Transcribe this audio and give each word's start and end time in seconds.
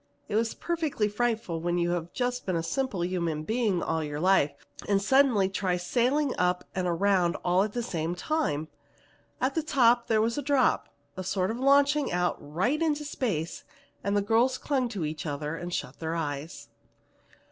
It 0.27 0.35
was 0.35 0.55
perfectly 0.55 1.07
frightful 1.07 1.59
when 1.61 1.77
you 1.77 1.91
have 1.91 2.11
just 2.11 2.47
been 2.47 2.55
a 2.55 2.63
simple 2.63 3.03
human 3.05 3.43
being 3.43 3.83
all 3.83 4.03
your 4.03 4.19
life 4.19 4.53
and 4.89 4.99
suddenly 4.99 5.47
try 5.47 5.77
sailing 5.77 6.33
up 6.39 6.63
and 6.73 6.87
around 6.87 7.35
all 7.45 7.61
at 7.61 7.73
the 7.73 7.83
same 7.83 8.15
time! 8.15 8.67
At 9.39 9.53
the 9.53 9.61
top 9.61 10.07
there 10.07 10.19
was 10.19 10.39
a 10.39 10.41
drop, 10.41 10.89
a 11.15 11.23
sort 11.23 11.51
of 11.51 11.59
launching 11.59 12.11
out 12.11 12.35
right 12.39 12.81
into 12.81 13.05
space, 13.05 13.63
and 14.03 14.17
the 14.17 14.23
girls 14.23 14.57
clung 14.57 14.89
to 14.89 15.05
each 15.05 15.27
other 15.27 15.55
and 15.55 15.71
shut 15.71 15.99
their 15.99 16.15
eyes. 16.15 16.69